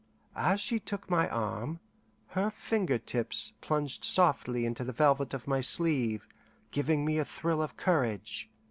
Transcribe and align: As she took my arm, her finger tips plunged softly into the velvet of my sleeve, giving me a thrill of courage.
As 0.35 0.59
she 0.59 0.79
took 0.79 1.11
my 1.11 1.29
arm, 1.29 1.79
her 2.29 2.49
finger 2.49 2.97
tips 2.97 3.53
plunged 3.61 4.03
softly 4.03 4.65
into 4.65 4.83
the 4.83 4.91
velvet 4.91 5.35
of 5.35 5.47
my 5.47 5.61
sleeve, 5.61 6.27
giving 6.71 7.05
me 7.05 7.19
a 7.19 7.23
thrill 7.25 7.61
of 7.61 7.77
courage. 7.77 8.49